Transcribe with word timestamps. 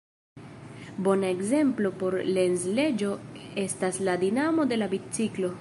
Bona 1.07 1.27
ekzemplo 1.33 1.91
por 2.01 2.17
la 2.21 2.25
Lenz-leĝo 2.39 3.13
estas 3.67 4.03
la 4.09 4.19
dinamo 4.27 4.71
de 4.73 4.85
la 4.85 4.93
biciklo. 4.97 5.49